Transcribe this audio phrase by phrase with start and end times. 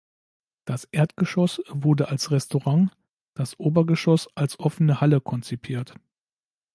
[0.65, 2.89] Das Erdgeschoss wurde als Restaurant,
[3.35, 5.93] das Obergeschoss als offene Halle konzipiert.